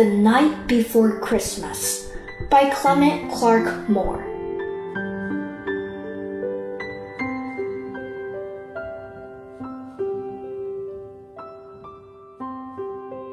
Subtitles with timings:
[0.00, 2.10] The Night Before Christmas
[2.48, 4.24] by Clement Clarke Moore.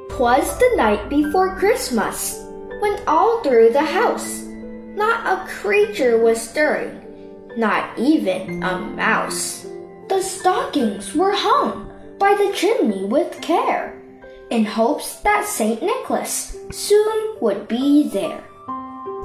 [0.09, 2.43] Twas the night before Christmas,
[2.81, 4.41] when all through the house
[4.97, 6.99] not a creature was stirring,
[7.55, 9.65] not even a mouse.
[10.09, 11.89] The stockings were hung
[12.19, 13.97] by the chimney with care
[14.49, 15.81] in hopes that St.
[15.81, 18.43] Nicholas soon would be there.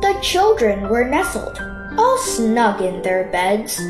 [0.00, 1.59] The children were nestled,
[1.98, 3.80] all snug in their beds,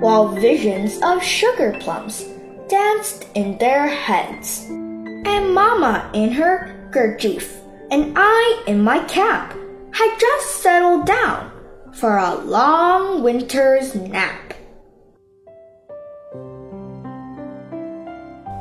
[0.00, 2.24] while visions of sugar plums
[2.68, 4.66] danced in their heads.
[4.68, 7.56] And Mamma in her kerchief,
[7.90, 9.56] and I in my cap,
[9.92, 11.50] had just settled down
[11.94, 14.52] for a long winter's nap.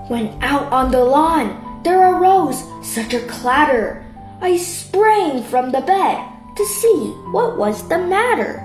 [0.07, 4.04] When out on the lawn, there arose such a clatter.
[4.45, 6.21] I sprang from the bed
[6.55, 8.61] to see what was the matter.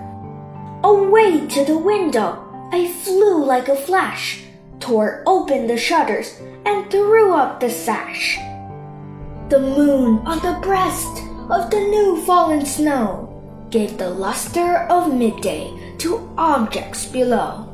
[0.84, 2.36] Away to the window
[2.70, 4.44] I flew like a flash,
[4.78, 8.36] tore open the shutters, and threw up the sash.
[9.48, 13.32] The moon on the breast of the new fallen snow
[13.70, 17.64] gave the luster of midday to objects below.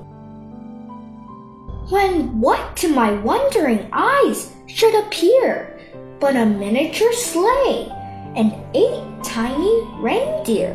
[1.90, 5.76] When what to my wondering eyes should appear
[6.20, 7.92] but a miniature sleigh
[8.36, 10.74] and eight tiny reindeer.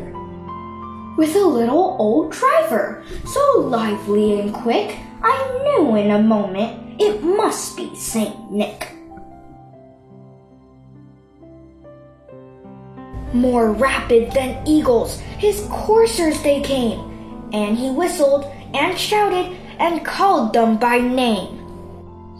[1.16, 7.22] With a little old driver, so lively and quick, I knew in a moment it
[7.22, 8.88] must be Saint Nick.
[13.32, 17.00] More rapid than eagles, his coursers they came,
[17.52, 21.58] and he whistled and shouted and called them by name.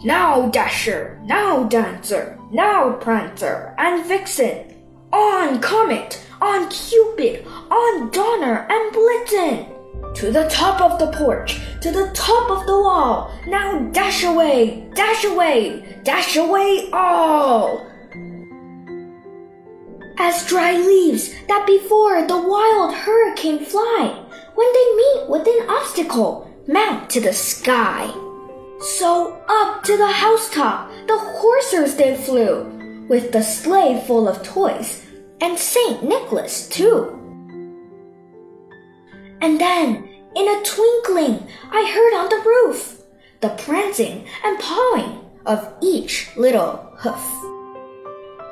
[0.03, 4.72] Now Dasher, now Dancer, now Prancer and Vixen,
[5.13, 9.69] on Comet, on Cupid, on Donner and Blitzen.
[10.15, 14.89] To the top of the porch, to the top of the wall, now dash away,
[14.95, 17.87] dash away, dash away all.
[20.17, 24.19] As dry leaves that before the wild hurricane fly,
[24.55, 28.11] when they meet with an obstacle, mount to the sky.
[28.97, 35.05] So up to the housetop the coursers they flew, with the sleigh full of toys,
[35.41, 37.19] and Saint Nicholas too.
[39.41, 43.03] And then, in a twinkling, I heard on the roof
[43.41, 47.23] the prancing and pawing of each little hoof.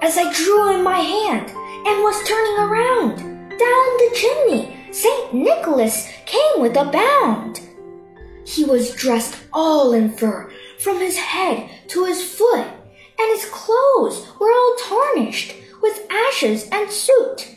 [0.02, 3.18] As I drew in my hand and was turning around,
[3.58, 7.62] down the chimney, Saint Nicholas came with a bound.
[8.46, 12.66] He was dressed all in fur, from his head to his foot,
[13.22, 17.56] and his clothes were all tarnished with ashes and soot.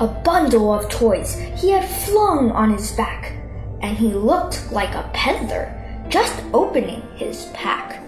[0.00, 3.32] A bundle of toys he had flung on his back,
[3.82, 5.74] and he looked like a peddler
[6.08, 8.00] just opening his pack.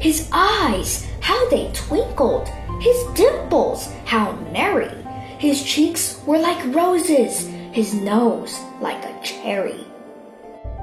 [0.00, 2.48] His eyes, how they twinkled!
[2.80, 4.90] His dimples, how merry!
[5.38, 9.84] His cheeks were like roses, his nose like a cherry.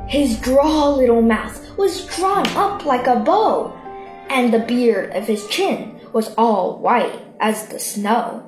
[0.10, 3.72] His droll little mouth was drawn up like a bow,
[4.30, 8.44] and the beard of his chin was all white as the snow.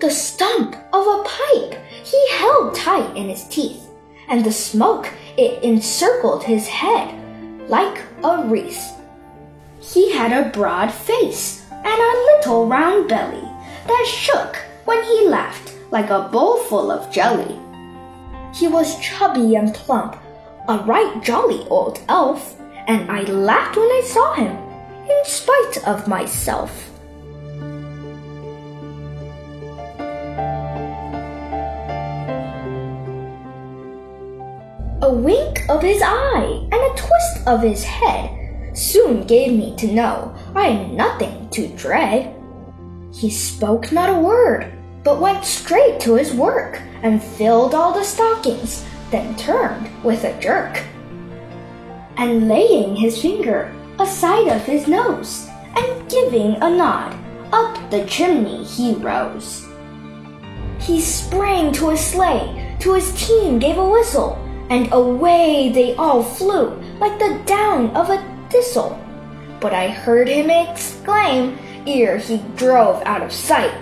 [0.00, 3.90] The stump of a pipe he held tight in his teeth,
[4.26, 5.06] and the smoke
[5.36, 7.14] it encircled his head
[7.68, 8.90] like a wreath.
[9.80, 13.46] He had a broad face and a little round belly
[13.86, 14.56] that shook
[14.86, 17.58] when he laughed like a bowl full of jelly.
[18.54, 20.16] He was chubby and plump,
[20.66, 24.56] a right jolly old elf, and I laughed when I saw him,
[25.08, 26.88] in spite of myself.
[35.02, 38.30] A wink of his eye and a twist of his head
[38.74, 42.34] soon gave me to know I had nothing to dread.
[43.12, 44.72] He spoke not a word,
[45.04, 50.38] but went straight to his work and filled all the stockings, then turned with a
[50.40, 50.82] jerk.
[52.16, 57.16] And laying his finger aside of his nose, and giving a nod,
[57.52, 59.66] up the chimney he rose.
[60.78, 64.36] He sprang to his sleigh, to his team gave a whistle,
[64.70, 68.98] and away they all flew like the down of a thistle.
[69.60, 73.72] But I heard him exclaim ere he drove out of sight,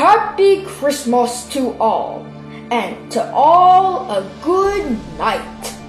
[0.00, 2.24] Happy Christmas to all,
[2.70, 5.79] and to all a good night.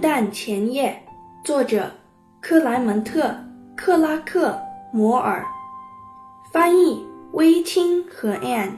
[0.00, 0.98] 圣诞前夜，
[1.44, 1.90] 作者
[2.40, 3.24] 克莱门特·
[3.76, 4.48] 克拉克·
[4.94, 5.44] 摩尔，
[6.50, 8.70] 翻译微青和 Ann。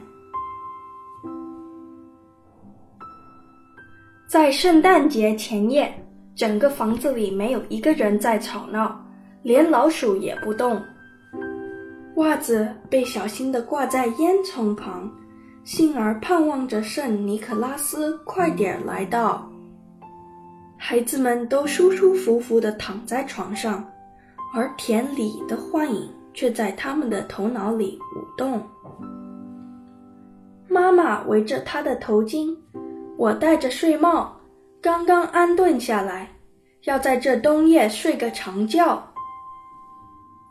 [4.27, 5.93] 在圣诞节前夜，
[6.35, 9.01] 整个房子里没有一个人在吵闹，
[9.43, 10.77] 连老鼠也不动。
[12.17, 15.09] 袜子被小心地挂在烟囱旁，
[15.63, 19.49] 幸而盼望着圣尼可拉斯快点来到。
[20.85, 23.89] 孩子们都舒舒服服地躺在床上，
[24.53, 28.61] 而田里的幻影却在他们的头脑里舞动。
[30.67, 32.53] 妈妈围着她的头巾，
[33.15, 34.35] 我戴着睡帽，
[34.81, 36.29] 刚刚安顿下来，
[36.83, 39.01] 要在这冬夜睡个长觉。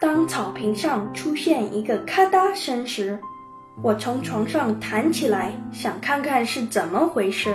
[0.01, 3.21] 当草坪上出现一个咔嗒声时，
[3.83, 7.55] 我从床上弹起来，想看看是怎么回事。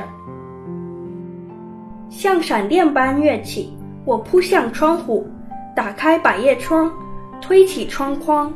[2.10, 3.74] 像闪电般跃起，
[4.06, 5.28] 我扑向窗户，
[5.76, 6.92] 打开百叶窗，
[7.42, 8.54] 推起窗框。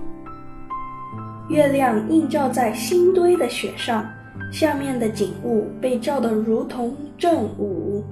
[1.50, 4.06] 月亮映照在新堆的雪上，
[4.52, 8.04] 下面的景物被照得如同正午。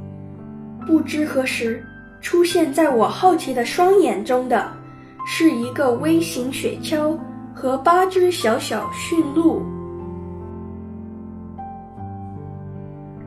[0.86, 1.84] 不知何时，
[2.22, 4.72] 出现在我好奇的双眼中的。
[5.32, 7.16] 是一个微型雪橇
[7.54, 9.62] 和八只小小驯鹿。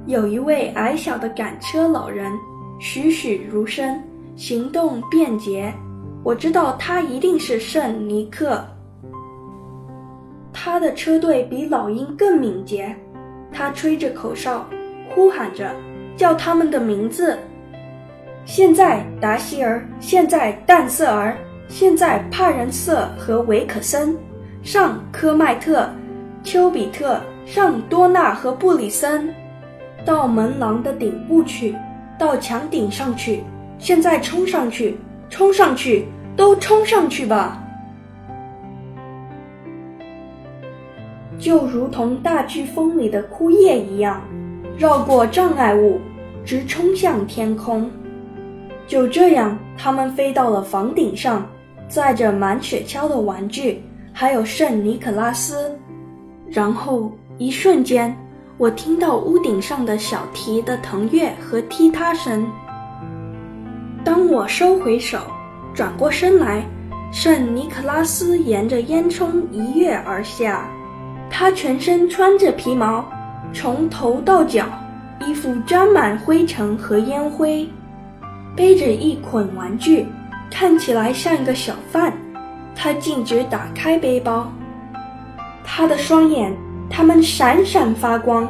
[0.07, 2.33] 有一位矮小的赶车老人，
[2.81, 4.03] 栩栩如生，
[4.35, 5.73] 行动便捷。
[6.25, 8.65] 我知道他一定是圣尼克。
[10.53, 12.95] 他的车队比老鹰更敏捷。
[13.53, 14.67] 他吹着口哨，
[15.11, 15.71] 呼喊着，
[16.17, 17.39] 叫他们的名字。
[18.45, 21.37] 现在，达希尔；现在，淡瑟尔。
[21.69, 24.17] 现在，帕仁瑟和维克森，
[24.63, 25.89] 上科迈特，
[26.43, 29.33] 丘比特，上多纳和布里森，
[30.05, 31.75] 到门廊的顶部去，
[32.19, 33.43] 到墙顶上去。
[33.79, 34.97] 现在冲上去，
[35.29, 36.07] 冲上去，
[36.37, 37.59] 都冲上去吧！
[41.39, 44.21] 就如同大飓风里的枯叶一样，
[44.79, 46.01] 绕过障碍物，
[46.45, 47.91] 直冲向天空。
[48.87, 51.47] 就这样，他们飞到了房顶上。
[51.89, 53.83] 载着满雪橇的玩具，
[54.15, 55.79] 还有圣尼可拉斯。
[56.49, 58.17] 然后一瞬间，
[58.63, 62.47] 我听到屋顶上的小提的腾跃和踢踏声。
[64.05, 65.19] 当我收回手，
[65.75, 66.65] 转过身来，
[67.11, 70.65] 圣尼可拉斯沿着烟囱一跃而下。
[71.29, 73.05] 他全身穿着皮毛，
[73.53, 74.67] 从头到脚，
[75.19, 77.69] 衣服沾满灰尘和烟灰，
[78.55, 80.07] 背着一捆玩具。
[80.53, 82.13] 看起来像一个小贩，
[82.77, 84.53] 他径直打开背包。
[85.65, 86.57] 他的双眼，
[86.93, 88.47] 它们闪闪发光。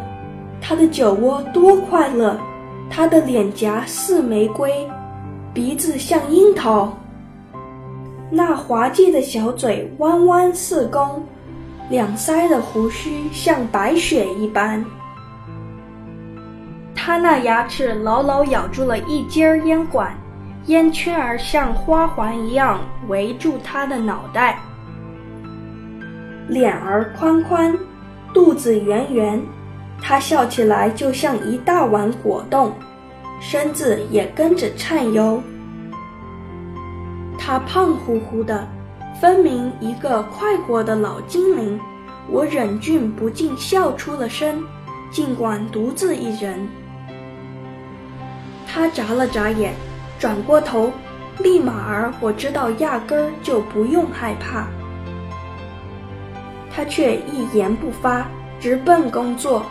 [0.61, 2.39] 他的酒窝多快乐，
[2.91, 4.89] 他的脸颊似玫瑰，
[5.55, 6.93] 鼻子像樱桃。
[8.31, 11.25] 那滑稽的小嘴弯弯似弓，
[11.89, 14.85] 两腮的胡须像白雪一般。
[16.95, 20.13] 他那牙齿牢牢咬住了一截烟管。
[20.67, 24.61] 烟圈儿像花环一样围住他的脑袋，
[26.47, 27.77] 脸儿宽宽，
[28.33, 29.43] 肚子圆圆，
[30.01, 32.73] 他笑起来就像一大碗果冻，
[33.41, 35.43] 身子也跟着颤悠。
[37.39, 38.67] 他胖乎乎的，
[39.21, 41.79] 分明一个快活的老精灵。
[42.31, 44.63] 我忍俊不禁笑出了声，
[45.11, 46.67] 尽管独自一人。
[48.67, 49.75] 他眨了眨眼。
[50.19, 50.93] 转过头，
[51.41, 54.69] 立马儿我知道，压根儿就不用害怕。
[56.75, 58.27] 他却一言不发，
[58.59, 59.65] 直奔工作，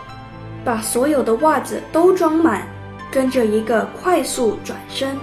[0.63, 2.67] 把所有的袜子都装满，
[3.10, 5.17] 跟着一个快速转身，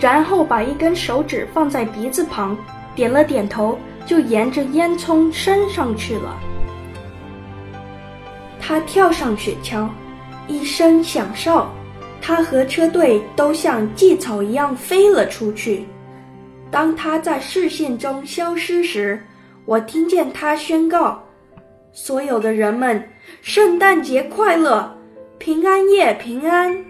[0.00, 2.56] 然后把一根手指放在鼻子旁，
[2.94, 6.36] 点了点头，就沿着烟囱升上去了。
[8.60, 9.88] 他跳上雪橇，
[10.48, 11.70] 一声响哨。
[12.20, 15.86] 他和车队都像荠草一样飞了出去。
[16.72, 19.24] 当他在视线中消失时，
[19.66, 21.22] 我听见他宣告
[21.92, 23.08] ：“所有的人们，
[23.42, 24.96] 圣诞节快乐，
[25.38, 26.84] 平安夜平安。”